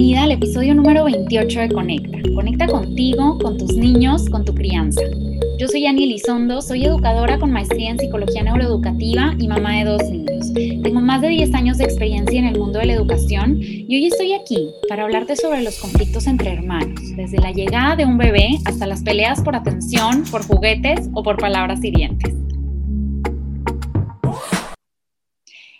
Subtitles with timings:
[0.00, 2.18] bienvenida al episodio número 28 de Conecta.
[2.34, 5.02] Conecta contigo, con tus niños, con tu crianza.
[5.58, 10.02] Yo soy Ani Elizondo, soy educadora con maestría en psicología neuroeducativa y mamá de dos
[10.04, 10.54] niños.
[10.54, 14.06] Tengo más de 10 años de experiencia en el mundo de la educación y hoy
[14.06, 18.58] estoy aquí para hablarte sobre los conflictos entre hermanos, desde la llegada de un bebé
[18.64, 22.34] hasta las peleas por atención, por juguetes o por palabras hirientes.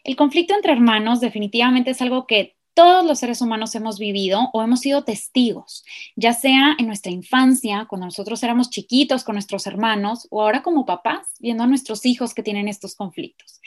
[0.05, 4.62] El conflicto entre hermanos definitivamente es algo que todos los seres humanos hemos vivido o
[4.62, 5.84] hemos sido testigos,
[6.16, 10.87] ya sea en nuestra infancia, cuando nosotros éramos chiquitos con nuestros hermanos, o ahora como
[10.87, 13.61] papás, viendo a nuestros hijos que tienen estos conflictos.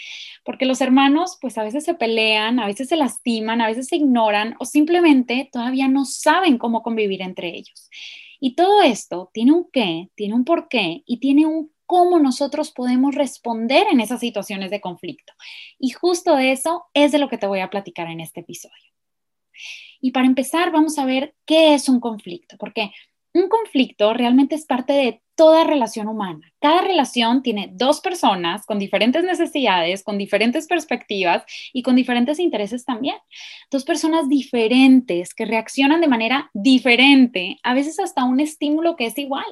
[0.43, 3.97] Porque los hermanos, pues a veces se pelean, a veces se lastiman, a veces se
[3.97, 7.91] ignoran o simplemente todavía no saben cómo convivir entre ellos.
[8.39, 12.71] Y todo esto tiene un qué, tiene un por qué y tiene un cómo nosotros
[12.71, 15.33] podemos responder en esas situaciones de conflicto.
[15.77, 18.92] Y justo de eso es de lo que te voy a platicar en este episodio.
[20.01, 22.91] Y para empezar, vamos a ver qué es un conflicto, porque
[23.33, 26.51] un conflicto realmente es parte de toda relación humana.
[26.59, 32.85] Cada relación tiene dos personas con diferentes necesidades, con diferentes perspectivas y con diferentes intereses
[32.85, 33.15] también.
[33.71, 39.17] Dos personas diferentes que reaccionan de manera diferente, a veces hasta un estímulo que es
[39.17, 39.45] igual.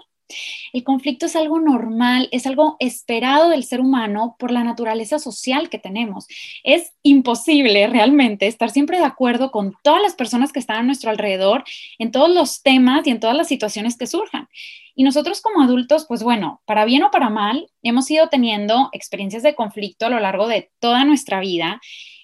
[0.73, 5.69] El conflicto es algo normal, es algo esperado del ser humano por la naturaleza social
[5.69, 6.27] que tenemos.
[6.63, 11.09] Es imposible realmente estar siempre de acuerdo con todas las personas que están a nuestro
[11.09, 11.63] alrededor
[11.99, 14.47] en todos los temas y en todas las situaciones que surjan.
[14.95, 19.43] Y nosotros como adultos, pues bueno, para bien o para mal, hemos ido teniendo experiencias
[19.43, 21.79] de conflicto a lo largo de toda nuestra vida.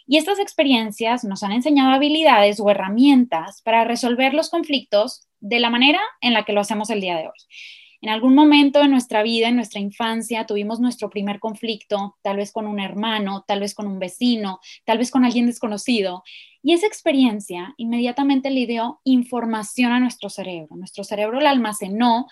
[0.06, 5.70] Y estas experiencias nos han enseñado habilidades o herramientas para resolver los conflictos de la
[5.70, 7.40] manera en la que lo hacemos el día de hoy.
[8.02, 12.52] En algún momento de nuestra vida, en nuestra infancia, tuvimos nuestro primer conflicto, tal vez
[12.52, 16.24] con un hermano, tal vez con un vecino, tal vez con alguien desconocido.
[16.62, 20.76] Y esa experiencia inmediatamente le dio información a nuestro cerebro.
[20.76, 22.28] Nuestro cerebro la almacenó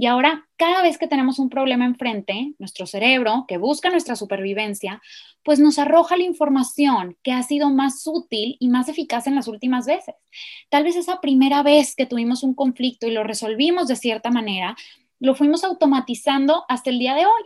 [0.00, 5.02] y ahora, cada vez que tenemos un problema enfrente, nuestro cerebro, que busca nuestra supervivencia,
[5.42, 9.48] pues nos arroja la información que ha sido más útil y más eficaz en las
[9.48, 10.14] últimas veces.
[10.68, 14.76] Tal vez esa primera vez que tuvimos un conflicto y lo resolvimos de cierta manera,
[15.20, 17.42] lo fuimos automatizando hasta el día de hoy.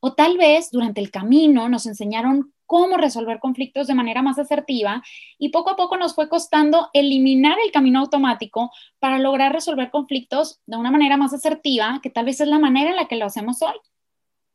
[0.00, 5.02] O tal vez durante el camino nos enseñaron cómo resolver conflictos de manera más asertiva
[5.38, 10.60] y poco a poco nos fue costando eliminar el camino automático para lograr resolver conflictos
[10.66, 13.26] de una manera más asertiva, que tal vez es la manera en la que lo
[13.26, 13.74] hacemos hoy.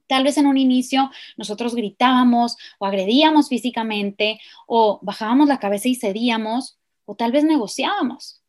[0.08, 5.96] Tal vez en un inicio nosotros gritábamos o agredíamos físicamente o bajábamos la cabeza y
[5.96, 8.42] cedíamos o tal vez negociábamos.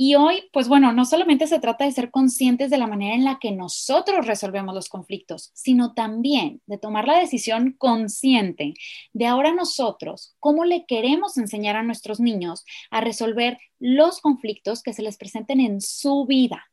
[0.00, 3.24] Y hoy, pues bueno, no solamente se trata de ser conscientes de la manera en
[3.24, 8.74] la que nosotros resolvemos los conflictos, sino también de tomar la decisión consciente
[9.12, 14.92] de ahora nosotros, cómo le queremos enseñar a nuestros niños a resolver los conflictos que
[14.92, 16.70] se les presenten en su vida.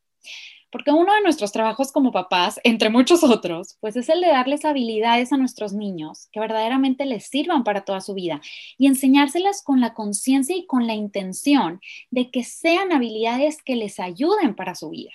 [0.76, 4.66] Porque uno de nuestros trabajos como papás, entre muchos otros, pues es el de darles
[4.66, 8.42] habilidades a nuestros niños que verdaderamente les sirvan para toda su vida
[8.78, 11.80] y enseñárselas con la conciencia y con la intención
[12.12, 15.14] de que sean habilidades que les ayuden para su vida.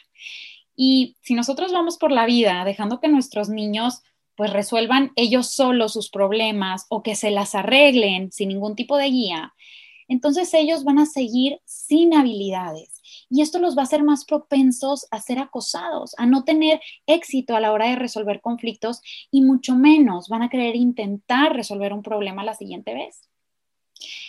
[0.77, 4.01] Y si nosotros vamos por la vida dejando que nuestros niños
[4.37, 9.11] pues resuelvan ellos solos sus problemas o que se las arreglen sin ningún tipo de
[9.11, 9.53] guía,
[10.09, 13.00] entonces ellos van a seguir sin habilidades
[13.31, 17.57] y esto los va a hacer más propensos a ser acosados, a no tener éxito
[17.57, 22.03] a la hora de resolver conflictos y mucho menos van a querer intentar resolver un
[22.03, 23.21] problema la siguiente vez.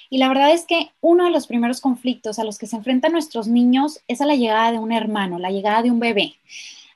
[0.09, 3.13] Y la verdad es que uno de los primeros conflictos a los que se enfrentan
[3.13, 6.35] nuestros niños es a la llegada de un hermano, la llegada de un bebé.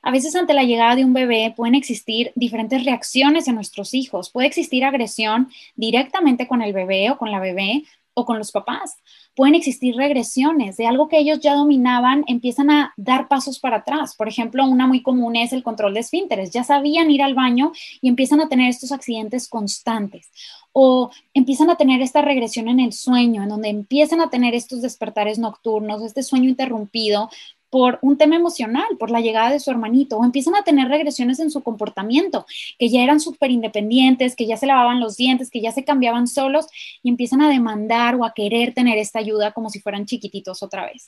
[0.02, 4.30] A veces ante la llegada de un bebé pueden existir diferentes reacciones en nuestros hijos.
[4.30, 7.84] Puede existir agresión directamente con el bebé o con la bebé
[8.18, 8.96] o con los papás
[9.34, 14.16] pueden existir regresiones de algo que ellos ya dominaban, empiezan a dar pasos para atrás.
[14.16, 16.50] Por ejemplo, una muy común es el control de esfínteres.
[16.50, 20.30] Ya sabían ir al baño y empiezan a tener estos accidentes constantes.
[20.72, 24.80] O empiezan a tener esta regresión en el sueño, en donde empiezan a tener estos
[24.80, 27.28] despertares nocturnos, este sueño interrumpido,
[27.70, 31.40] por un tema emocional, por la llegada de su hermanito, o empiezan a tener regresiones
[31.40, 32.46] en su comportamiento,
[32.78, 36.26] que ya eran súper independientes, que ya se lavaban los dientes, que ya se cambiaban
[36.26, 36.66] solos
[37.02, 40.86] y empiezan a demandar o a querer tener esta ayuda como si fueran chiquititos otra
[40.86, 41.06] vez.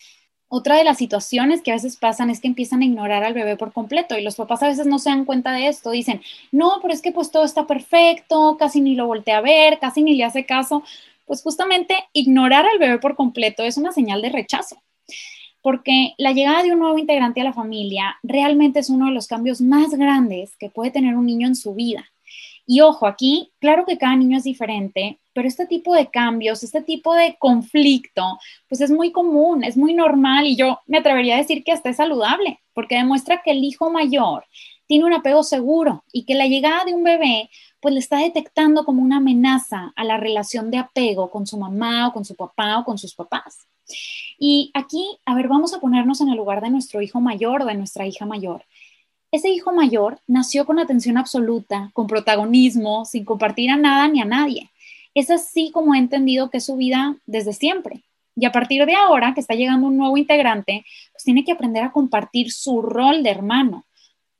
[0.51, 3.57] Otra de las situaciones que a veces pasan es que empiezan a ignorar al bebé
[3.57, 5.91] por completo y los papás a veces no se dan cuenta de esto.
[5.91, 6.23] Dicen,
[6.53, 10.03] no, pero es que pues todo está perfecto, casi ni lo voltea a ver, casi
[10.03, 10.83] ni le hace caso.
[11.27, 14.83] Pues justamente ignorar al bebé por completo es una señal de rechazo
[15.69, 19.27] porque la llegada de un nuevo integrante a la familia realmente es uno de los
[19.27, 22.07] cambios más grandes que puede tener un niño en su vida.
[22.65, 26.81] Y ojo, aquí, claro que cada niño es diferente, pero este tipo de cambios, este
[26.81, 31.41] tipo de conflicto, pues es muy común, es muy normal y yo me atrevería a
[31.41, 34.47] decir que hasta es saludable, porque demuestra que el hijo mayor
[34.87, 38.87] tiene un apego seguro y que la llegada de un bebé pues le está detectando
[38.87, 42.79] como una amenaza a la relación de apego con su mamá o con su papá
[42.79, 43.69] o con sus papás.
[44.39, 47.75] Y aquí, a ver, vamos a ponernos en el lugar de nuestro hijo mayor, de
[47.75, 48.65] nuestra hija mayor.
[49.31, 54.25] Ese hijo mayor nació con atención absoluta, con protagonismo, sin compartir a nada ni a
[54.25, 54.71] nadie.
[55.15, 58.05] Es así como he entendido que es su vida desde siempre.
[58.37, 61.83] Y a partir de ahora, que está llegando un nuevo integrante, pues tiene que aprender
[61.83, 63.85] a compartir su rol de hermano.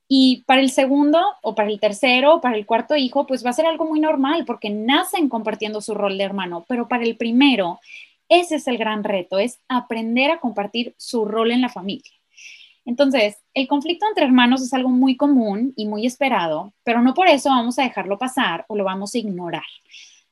[0.07, 3.51] Y para el segundo, o para el tercero, o para el cuarto hijo, pues va
[3.51, 6.65] a ser algo muy normal, porque nacen compartiendo su rol de hermano.
[6.69, 7.81] Pero para el primero,
[8.29, 12.13] ese es el gran reto, es aprender a compartir su rol en la familia.
[12.85, 17.29] Entonces, el conflicto entre hermanos es algo muy común y muy esperado, pero no por
[17.29, 19.65] eso vamos a dejarlo pasar o lo vamos a ignorar.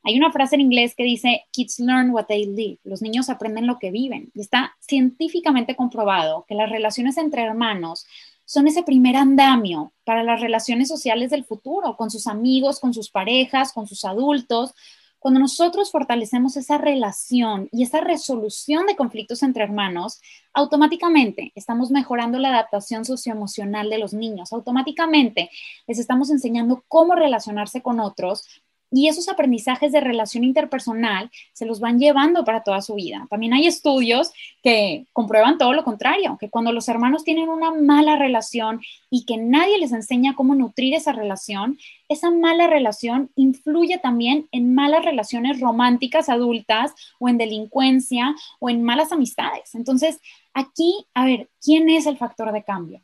[0.03, 3.67] Hay una frase en inglés que dice, kids learn what they live, los niños aprenden
[3.67, 4.31] lo que viven.
[4.35, 8.07] Y está científicamente comprobado que las relaciones entre hermanos
[8.47, 13.11] son ese primer andamio para las relaciones sociales del futuro, con sus amigos, con sus
[13.11, 14.73] parejas, con sus adultos,
[15.19, 20.21] cuando nosotros fortalecemos esa relación y esa resolución de conflictos entre hermanos,
[20.53, 25.51] automáticamente estamos mejorando la adaptación socioemocional de los niños, automáticamente
[25.87, 31.81] les estamos enseñando cómo relacionarse con otros y esos aprendizajes de relación interpersonal se los
[31.81, 33.27] van llevando para toda su vida.
[33.31, 38.17] También hay estudios que comprueban todo lo contrario, que cuando los hermanos tienen una mala
[38.17, 38.81] relación
[39.11, 41.79] y que nadie les enseña cómo nutrir esa relación,
[42.09, 48.83] esa mala relación influye también en malas relaciones románticas adultas o en delincuencia o en
[48.83, 49.75] malas amistades.
[49.75, 50.21] Entonces,
[50.55, 53.01] aquí, a ver, ¿quién es el factor de cambio?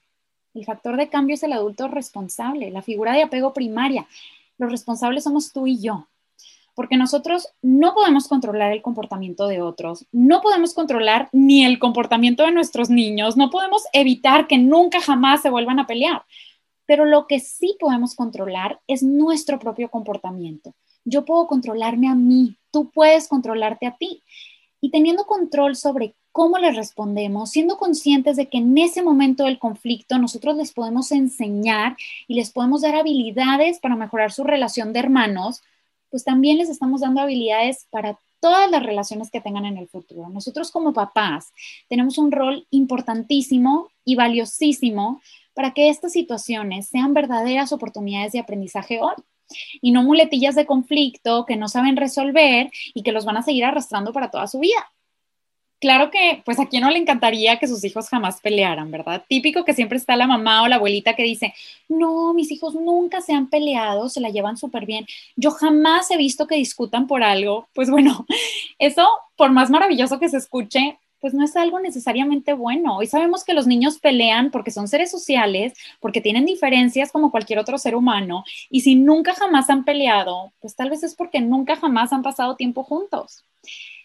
[0.54, 4.06] El factor de cambio es el adulto responsable, la figura de apego primaria
[4.58, 6.08] los responsables somos tú y yo.
[6.74, 12.44] Porque nosotros no podemos controlar el comportamiento de otros, no podemos controlar ni el comportamiento
[12.44, 16.24] de nuestros niños, no podemos evitar que nunca jamás se vuelvan a pelear.
[16.86, 20.74] Pero lo que sí podemos controlar es nuestro propio comportamiento.
[21.04, 24.22] Yo puedo controlarme a mí, tú puedes controlarte a ti.
[24.82, 29.58] Y teniendo control sobre cómo les respondemos, siendo conscientes de que en ese momento del
[29.58, 31.96] conflicto nosotros les podemos enseñar
[32.28, 35.62] y les podemos dar habilidades para mejorar su relación de hermanos,
[36.10, 40.28] pues también les estamos dando habilidades para todas las relaciones que tengan en el futuro.
[40.28, 41.52] Nosotros como papás
[41.88, 45.22] tenemos un rol importantísimo y valiosísimo
[45.54, 49.14] para que estas situaciones sean verdaderas oportunidades de aprendizaje hoy
[49.80, 53.64] y no muletillas de conflicto que no saben resolver y que los van a seguir
[53.64, 54.92] arrastrando para toda su vida
[55.82, 59.24] claro que, pues a quién no le encantaría que sus hijos jamás pelearan, ¿verdad?
[59.28, 61.54] Típico que siempre está la mamá o la abuelita que dice,
[61.88, 65.06] no, mis hijos nunca se han peleado, se la llevan súper bien.
[65.34, 67.66] Yo jamás he visto que discutan por algo.
[67.74, 68.24] Pues bueno,
[68.78, 72.98] eso, por más maravilloso que se escuche, pues no es algo necesariamente bueno.
[72.98, 77.60] Hoy sabemos que los niños pelean porque son seres sociales, porque tienen diferencias como cualquier
[77.60, 81.76] otro ser humano, y si nunca jamás han peleado, pues tal vez es porque nunca
[81.76, 83.44] jamás han pasado tiempo juntos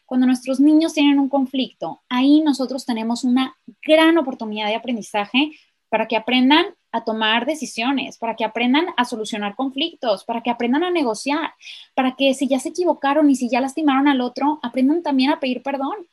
[0.05, 5.51] cuando nuestros niños tienen un conflicto, ahí nosotros tenemos una gran oportunidad de aprendizaje
[5.89, 10.85] para que aprendan a tomar decisiones, para que aprendan a solucionar conflictos, para que aprendan
[10.85, 11.51] a negociar,
[11.93, 15.39] para que si ya se equivocaron y si ya lastimaron al otro, aprendan también a
[15.41, 16.07] pedir perdón.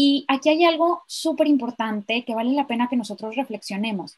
[0.00, 4.16] Y aquí hay algo súper importante que vale la pena que nosotros reflexionemos.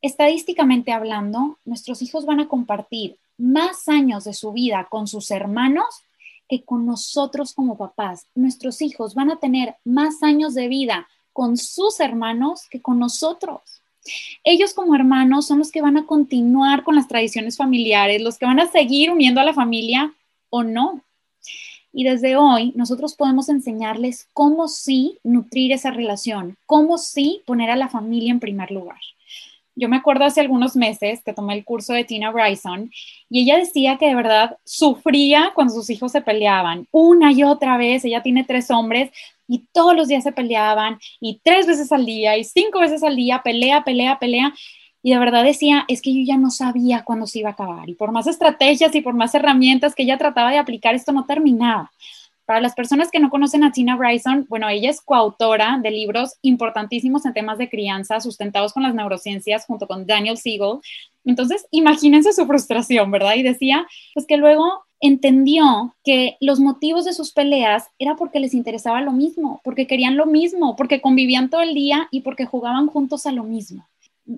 [0.00, 5.84] Estadísticamente hablando, nuestros hijos van a compartir más años de su vida con sus hermanos
[6.48, 8.26] que con nosotros como papás.
[8.34, 13.82] Nuestros hijos van a tener más años de vida con sus hermanos que con nosotros.
[14.44, 18.46] Ellos como hermanos son los que van a continuar con las tradiciones familiares, los que
[18.46, 20.14] van a seguir uniendo a la familia
[20.48, 21.02] o no.
[21.98, 27.76] Y desde hoy nosotros podemos enseñarles cómo sí nutrir esa relación, cómo sí poner a
[27.76, 29.00] la familia en primer lugar.
[29.74, 32.92] Yo me acuerdo hace algunos meses que tomé el curso de Tina Bryson
[33.28, 37.76] y ella decía que de verdad sufría cuando sus hijos se peleaban una y otra
[37.76, 38.04] vez.
[38.04, 39.10] Ella tiene tres hombres
[39.48, 43.16] y todos los días se peleaban y tres veces al día y cinco veces al
[43.16, 44.54] día, pelea, pelea, pelea.
[45.08, 47.88] Y de verdad decía, es que yo ya no sabía cuándo se iba a acabar.
[47.88, 51.24] Y por más estrategias y por más herramientas que ella trataba de aplicar, esto no
[51.24, 51.90] terminaba.
[52.44, 56.34] Para las personas que no conocen a Tina Bryson, bueno, ella es coautora de libros
[56.42, 60.80] importantísimos en temas de crianza, sustentados con las neurociencias, junto con Daniel Siegel.
[61.24, 63.36] Entonces, imagínense su frustración, ¿verdad?
[63.36, 68.52] Y decía, pues que luego entendió que los motivos de sus peleas era porque les
[68.52, 72.88] interesaba lo mismo, porque querían lo mismo, porque convivían todo el día y porque jugaban
[72.88, 73.86] juntos a lo mismo.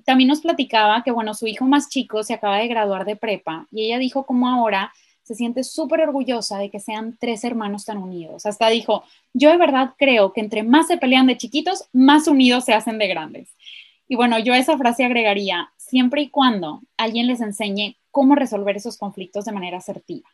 [0.04, 3.66] También nos platicaba que, bueno, su hijo más chico se acaba de graduar de prepa
[3.70, 4.92] y ella dijo como ahora
[5.23, 8.47] se siente súper orgullosa de que sean tres hermanos tan unidos.
[8.47, 12.64] Hasta dijo, yo de verdad creo que entre más se pelean de chiquitos, más unidos
[12.64, 13.54] se hacen de grandes.
[14.09, 18.76] Y bueno, yo a esa frase agregaría, siempre y cuando alguien les enseñe cómo resolver
[18.76, 20.28] esos conflictos de manera asertiva.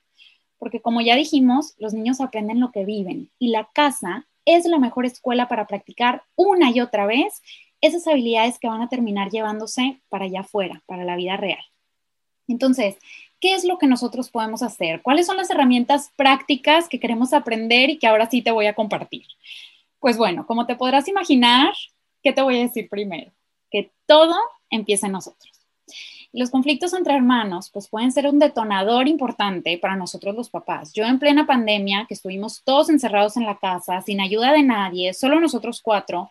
[0.58, 4.78] Porque como ya dijimos, los niños aprenden lo que viven y la casa es la
[4.78, 7.42] mejor escuela para practicar una y otra vez
[7.80, 11.64] esas habilidades que van a terminar llevándose para allá afuera, para la vida real.
[12.48, 12.96] Entonces,
[13.40, 15.02] ¿qué es lo que nosotros podemos hacer?
[15.02, 18.74] ¿Cuáles son las herramientas prácticas que queremos aprender y que ahora sí te voy a
[18.74, 19.26] compartir?
[19.98, 21.74] Pues bueno, como te podrás imaginar,
[22.22, 23.32] ¿qué te voy a decir primero?
[23.70, 24.36] Que todo
[24.70, 25.52] empieza en nosotros.
[26.32, 30.92] Los conflictos entre hermanos pues pueden ser un detonador importante para nosotros los papás.
[30.92, 35.14] Yo en plena pandemia, que estuvimos todos encerrados en la casa, sin ayuda de nadie,
[35.14, 36.30] solo nosotros cuatro,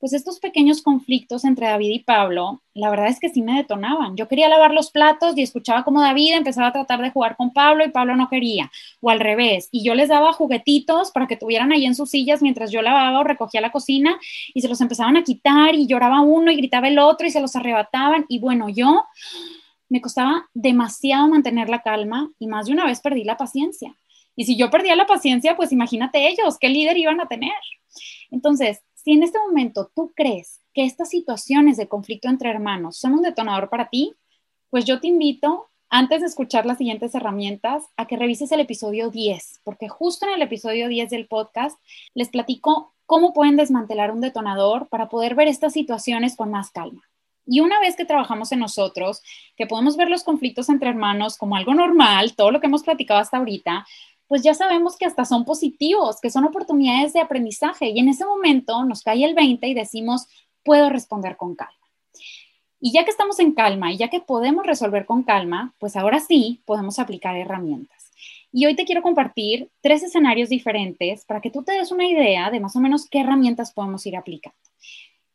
[0.00, 4.16] pues estos pequeños conflictos entre David y Pablo, la verdad es que sí me detonaban.
[4.16, 7.52] Yo quería lavar los platos y escuchaba como David empezaba a tratar de jugar con
[7.52, 8.70] Pablo y Pablo no quería,
[9.02, 9.68] o al revés.
[9.70, 13.20] Y yo les daba juguetitos para que tuvieran ahí en sus sillas mientras yo lavaba
[13.20, 14.18] o recogía la cocina
[14.54, 17.40] y se los empezaban a quitar y lloraba uno y gritaba el otro y se
[17.42, 18.24] los arrebataban.
[18.28, 19.04] Y bueno, yo
[19.90, 23.94] me costaba demasiado mantener la calma y más de una vez perdí la paciencia.
[24.34, 27.52] Y si yo perdía la paciencia, pues imagínate ellos, qué líder iban a tener.
[28.30, 33.14] Entonces, si en este momento tú crees que estas situaciones de conflicto entre hermanos son
[33.14, 34.14] un detonador para ti,
[34.68, 39.10] pues yo te invito, antes de escuchar las siguientes herramientas, a que revises el episodio
[39.10, 41.78] 10, porque justo en el episodio 10 del podcast
[42.14, 47.02] les platico cómo pueden desmantelar un detonador para poder ver estas situaciones con más calma.
[47.46, 49.22] Y una vez que trabajamos en nosotros,
[49.56, 53.18] que podemos ver los conflictos entre hermanos como algo normal, todo lo que hemos platicado
[53.18, 53.86] hasta ahorita,
[54.30, 58.24] pues ya sabemos que hasta son positivos, que son oportunidades de aprendizaje y en ese
[58.24, 60.28] momento nos cae el 20 y decimos,
[60.62, 61.74] puedo responder con calma.
[62.80, 66.20] Y ya que estamos en calma y ya que podemos resolver con calma, pues ahora
[66.20, 68.12] sí podemos aplicar herramientas.
[68.52, 72.52] Y hoy te quiero compartir tres escenarios diferentes para que tú te des una idea
[72.52, 74.56] de más o menos qué herramientas podemos ir aplicando.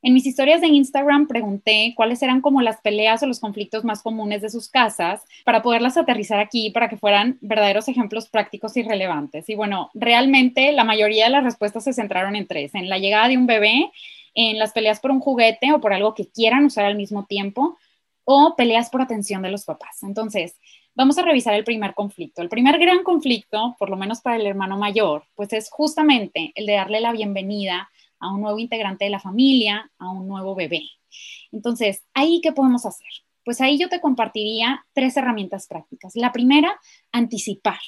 [0.05, 4.03] En mis historias de Instagram pregunté cuáles eran como las peleas o los conflictos más
[4.03, 8.83] comunes de sus casas para poderlas aterrizar aquí para que fueran verdaderos ejemplos prácticos y
[8.83, 9.50] relevantes.
[9.50, 13.29] Y bueno, realmente la mayoría de las respuestas se centraron en tres, en la llegada
[13.29, 13.91] de un bebé,
[14.35, 17.75] en las peleas por un juguete o por algo que quieran usar al mismo tiempo
[18.25, 20.03] o peleas por atención de los papás.
[20.03, 20.55] Entonces,
[20.93, 22.43] vamos a revisar el primer conflicto.
[22.43, 26.67] El primer gran conflicto, por lo menos para el hermano mayor, pues es justamente el
[26.67, 30.84] de darle la bienvenida a un nuevo integrante de la familia, a un nuevo bebé.
[31.51, 33.07] Entonces, ¿ahí qué podemos hacer?
[33.43, 36.15] Pues ahí yo te compartiría tres herramientas prácticas.
[36.15, 36.79] La primera,
[37.12, 37.79] anticipar.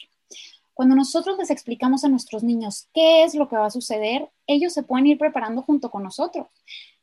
[0.73, 4.73] Cuando nosotros les explicamos a nuestros niños qué es lo que va a suceder, ellos
[4.73, 6.45] se pueden ir preparando junto con nosotros.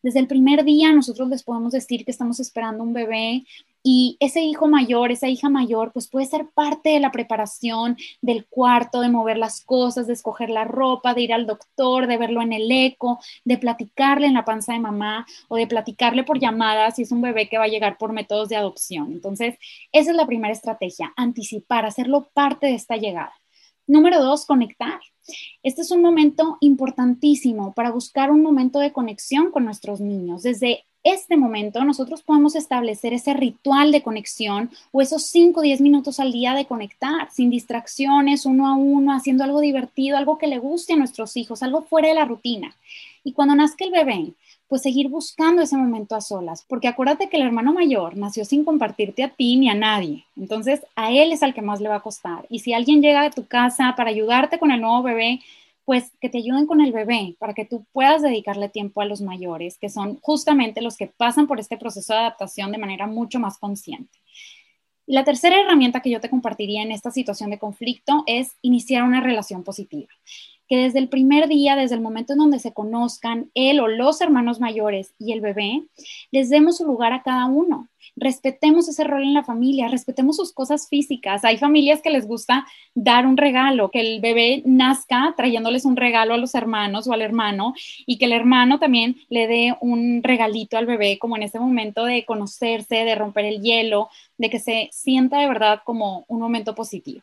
[0.00, 3.44] Desde el primer día nosotros les podemos decir que estamos esperando un bebé
[3.86, 8.46] y ese hijo mayor, esa hija mayor, pues puede ser parte de la preparación del
[8.46, 12.40] cuarto, de mover las cosas, de escoger la ropa, de ir al doctor, de verlo
[12.40, 16.96] en el eco, de platicarle en la panza de mamá o de platicarle por llamadas
[16.96, 19.12] si es un bebé que va a llegar por métodos de adopción.
[19.12, 19.56] Entonces,
[19.92, 23.34] esa es la primera estrategia, anticipar, hacerlo parte de esta llegada.
[23.86, 24.98] Número dos, conectar.
[25.62, 30.42] Este es un momento importantísimo para buscar un momento de conexión con nuestros niños.
[30.42, 35.82] Desde este momento nosotros podemos establecer ese ritual de conexión o esos 5 o 10
[35.82, 40.46] minutos al día de conectar, sin distracciones, uno a uno, haciendo algo divertido, algo que
[40.46, 42.74] le guste a nuestros hijos, algo fuera de la rutina.
[43.22, 44.32] Y cuando nazca el bebé,
[44.68, 48.64] pues seguir buscando ese momento a solas, porque acuérdate que el hermano mayor nació sin
[48.64, 51.96] compartirte a ti ni a nadie, entonces a él es al que más le va
[51.96, 52.46] a costar.
[52.48, 55.40] Y si alguien llega a tu casa para ayudarte con el nuevo bebé,
[55.84, 59.20] pues que te ayuden con el bebé para que tú puedas dedicarle tiempo a los
[59.20, 63.38] mayores, que son justamente los que pasan por este proceso de adaptación de manera mucho
[63.38, 64.18] más consciente.
[65.06, 69.20] la tercera herramienta que yo te compartiría en esta situación de conflicto es iniciar una
[69.20, 70.08] relación positiva
[70.68, 74.20] que desde el primer día, desde el momento en donde se conozcan él o los
[74.20, 75.84] hermanos mayores y el bebé,
[76.30, 77.88] les demos su lugar a cada uno.
[78.16, 81.44] Respetemos ese rol en la familia, respetemos sus cosas físicas.
[81.44, 86.34] Hay familias que les gusta dar un regalo, que el bebé nazca trayéndoles un regalo
[86.34, 87.74] a los hermanos o al hermano
[88.06, 92.04] y que el hermano también le dé un regalito al bebé, como en ese momento
[92.04, 96.74] de conocerse, de romper el hielo, de que se sienta de verdad como un momento
[96.74, 97.22] positivo.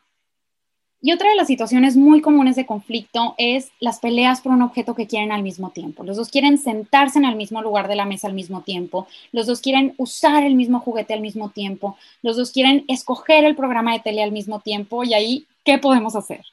[1.04, 4.94] Y otra de las situaciones muy comunes de conflicto es las peleas por un objeto
[4.94, 6.04] que quieren al mismo tiempo.
[6.04, 9.48] Los dos quieren sentarse en el mismo lugar de la mesa al mismo tiempo, los
[9.48, 13.92] dos quieren usar el mismo juguete al mismo tiempo, los dos quieren escoger el programa
[13.94, 16.44] de tele al mismo tiempo y ahí, ¿qué podemos hacer?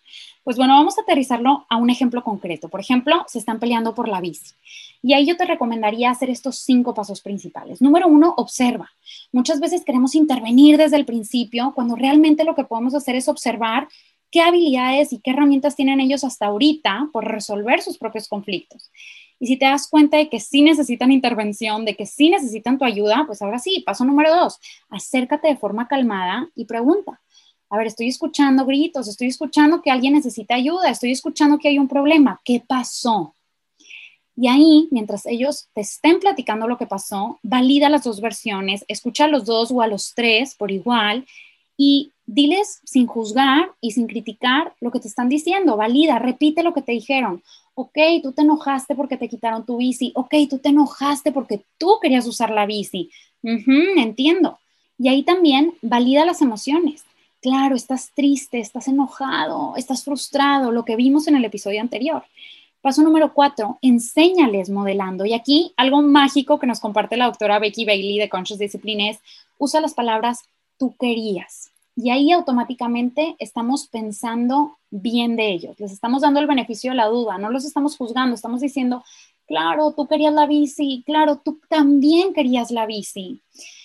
[0.44, 2.70] Pues bueno, vamos a aterrizarlo a un ejemplo concreto.
[2.70, 4.56] Por ejemplo, se están peleando por la bici.
[5.04, 7.82] Y ahí yo te recomendaría hacer estos cinco pasos principales.
[7.82, 8.90] Número uno, observa.
[9.32, 13.88] Muchas veces queremos intervenir desde el principio cuando realmente lo que podemos hacer es observar
[14.32, 18.92] qué habilidades y qué herramientas tienen ellos hasta ahorita por resolver sus propios conflictos.
[19.40, 22.86] Y si te das cuenta de que sí necesitan intervención, de que sí necesitan tu
[22.86, 24.60] ayuda, pues ahora sí, paso número dos,
[24.90, 27.22] acércate de forma calmada y pregunta.
[27.70, 31.78] A ver, estoy escuchando gritos, estoy escuchando que alguien necesita ayuda, estoy escuchando que hay
[31.78, 32.42] un problema.
[32.44, 33.36] ¿Qué pasó?
[34.36, 39.26] Y ahí, mientras ellos te estén platicando lo que pasó, valida las dos versiones, escucha
[39.26, 41.26] a los dos o a los tres por igual
[41.78, 46.74] y diles sin juzgar y sin criticar lo que te están diciendo, valida, repite lo
[46.74, 47.42] que te dijeron.
[47.74, 50.12] Ok, tú te enojaste porque te quitaron tu bici.
[50.16, 53.10] Ok, tú te enojaste porque tú querías usar la bici.
[53.42, 54.60] entiendo.
[54.98, 57.04] Y ahí también valida las emociones.
[57.42, 62.24] Claro, estás triste, estás enojado, estás frustrado, lo que vimos en el episodio anterior.
[62.82, 65.26] Paso número cuatro, enséñales modelando.
[65.26, 69.20] Y aquí algo mágico que nos comparte la doctora Becky Bailey de Conscious Discipline es,
[69.58, 70.44] usa las palabras
[70.78, 71.72] tú querías.
[72.02, 77.08] Y ahí automáticamente estamos pensando bien de ellos, les estamos dando el beneficio de la
[77.08, 79.04] duda, no los estamos juzgando, estamos diciendo,
[79.46, 83.42] claro, tú querías la bici, claro, tú también querías la bici.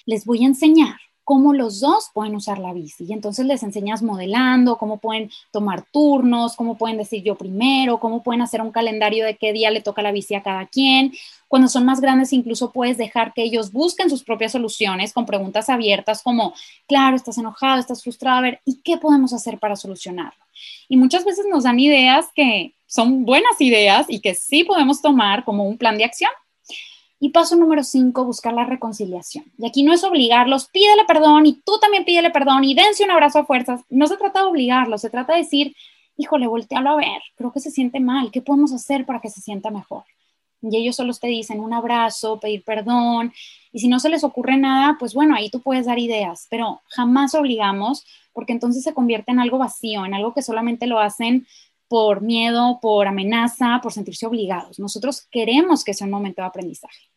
[0.07, 3.05] Les voy a enseñar cómo los dos pueden usar la bici.
[3.09, 8.23] Y entonces les enseñas modelando, cómo pueden tomar turnos, cómo pueden decir yo primero, cómo
[8.23, 11.13] pueden hacer un calendario de qué día le toca la bici a cada quien.
[11.55, 15.69] Cuando son más grandes, incluso puedes dejar que ellos busquen sus propias soluciones con preguntas
[15.69, 16.53] abiertas como,
[16.89, 20.45] claro, estás enojado, estás frustrado, a ver, ¿y qué podemos hacer para solucionarlo?
[20.89, 25.45] Y muchas veces nos dan ideas que son buenas ideas y que sí podemos tomar
[25.45, 26.33] como un plan de acción.
[27.21, 29.45] Y paso número cinco, buscar la reconciliación.
[29.57, 33.13] Y aquí no es obligarlos, pídele perdón y tú también pídele perdón y dense un
[33.13, 33.83] abrazo a fuerzas.
[33.91, 35.77] No se trata de obligarlos, se trata de decir,
[36.17, 39.41] híjole, voltealo a ver, creo que se siente mal, ¿qué podemos hacer para que se
[39.41, 40.03] sienta mejor?
[40.71, 43.33] Y ellos solo te dicen un abrazo, pedir perdón.
[43.73, 46.81] Y si no se les ocurre nada, pues bueno, ahí tú puedes dar ideas, pero
[46.89, 51.47] jamás obligamos porque entonces se convierte en algo vacío, en algo que solamente lo hacen
[51.89, 54.79] por miedo, por amenaza, por sentirse obligados.
[54.79, 57.09] Nosotros queremos que sea un momento de aprendizaje.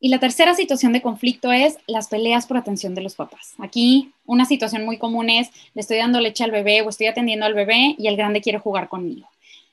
[0.00, 3.54] Y la tercera situación de conflicto es las peleas por atención de los papás.
[3.58, 7.46] Aquí una situación muy común es, le estoy dando leche al bebé o estoy atendiendo
[7.46, 9.28] al bebé y el grande quiere jugar conmigo.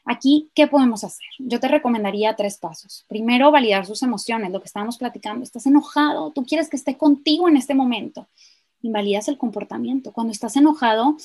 [0.05, 1.25] Aquí, ¿qué podemos hacer?
[1.39, 3.05] Yo te recomendaría tres pasos.
[3.07, 5.43] Primero, validar sus emociones, lo que estábamos platicando.
[5.43, 8.27] Estás enojado, tú quieres que esté contigo en este momento.
[8.81, 10.13] Invalidas el comportamiento.
[10.13, 11.17] Cuando estás enojado,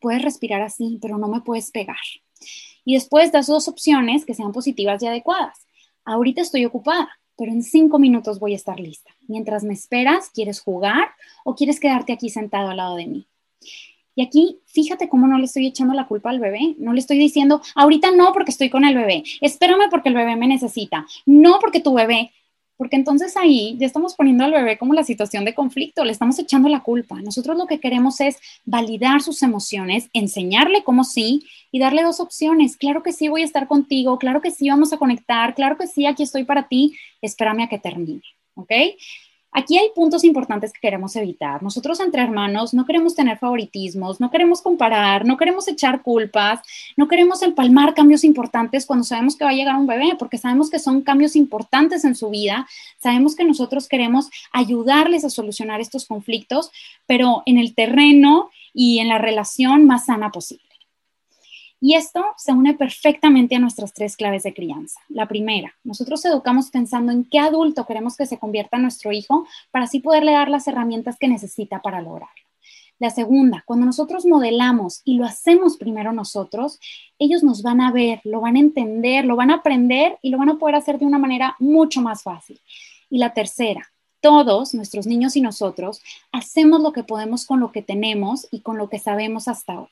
[0.00, 1.96] puedes respirar así, pero no me puedes pegar.
[2.84, 5.66] Y después das dos opciones que sean positivas y adecuadas.
[6.04, 9.12] Ahorita estoy ocupada pero en cinco minutos voy a estar lista.
[9.28, 11.10] Mientras me esperas, ¿quieres jugar
[11.44, 13.28] o quieres quedarte aquí sentado al lado de mí?
[14.18, 16.74] Y aquí, fíjate cómo no le estoy echando la culpa al bebé.
[16.78, 19.22] No le estoy diciendo, ahorita no porque estoy con el bebé.
[19.40, 21.06] Espérame porque el bebé me necesita.
[21.24, 22.32] No porque tu bebé
[22.76, 26.38] porque entonces ahí ya estamos poniendo al bebé como la situación de conflicto, le estamos
[26.38, 27.20] echando la culpa.
[27.20, 32.76] Nosotros lo que queremos es validar sus emociones, enseñarle cómo sí y darle dos opciones.
[32.76, 35.88] Claro que sí, voy a estar contigo, claro que sí, vamos a conectar, claro que
[35.88, 38.22] sí, aquí estoy para ti, espérame a que termine,
[38.54, 38.70] ¿ok?
[39.50, 41.62] Aquí hay puntos importantes que queremos evitar.
[41.62, 46.60] Nosotros entre hermanos no queremos tener favoritismos, no queremos comparar, no queremos echar culpas,
[46.96, 50.68] no queremos empalmar cambios importantes cuando sabemos que va a llegar un bebé, porque sabemos
[50.68, 56.06] que son cambios importantes en su vida, sabemos que nosotros queremos ayudarles a solucionar estos
[56.06, 56.70] conflictos,
[57.06, 60.67] pero en el terreno y en la relación más sana posible.
[61.80, 65.00] Y esto se une perfectamente a nuestras tres claves de crianza.
[65.08, 69.84] La primera, nosotros educamos pensando en qué adulto queremos que se convierta nuestro hijo para
[69.84, 72.48] así poderle dar las herramientas que necesita para lograrlo.
[72.98, 76.80] La segunda, cuando nosotros modelamos y lo hacemos primero nosotros,
[77.20, 80.38] ellos nos van a ver, lo van a entender, lo van a aprender y lo
[80.38, 82.60] van a poder hacer de una manera mucho más fácil.
[83.08, 83.88] Y la tercera,
[84.20, 88.78] todos, nuestros niños y nosotros, hacemos lo que podemos con lo que tenemos y con
[88.78, 89.88] lo que sabemos hasta hoy.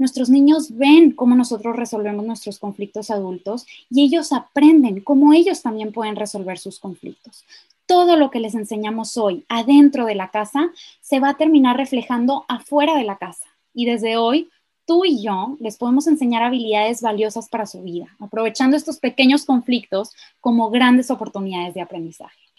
[0.00, 5.92] Nuestros niños ven cómo nosotros resolvemos nuestros conflictos adultos y ellos aprenden cómo ellos también
[5.92, 7.44] pueden resolver sus conflictos.
[7.84, 10.70] Todo lo que les enseñamos hoy adentro de la casa
[11.02, 13.44] se va a terminar reflejando afuera de la casa.
[13.74, 14.48] Y desde hoy,
[14.86, 20.12] tú y yo les podemos enseñar habilidades valiosas para su vida, aprovechando estos pequeños conflictos
[20.40, 22.49] como grandes oportunidades de aprendizaje.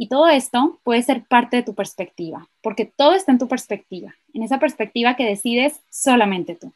[0.00, 4.14] Y todo esto puede ser parte de tu perspectiva, porque todo está en tu perspectiva,
[4.32, 6.72] en esa perspectiva que decides solamente tú.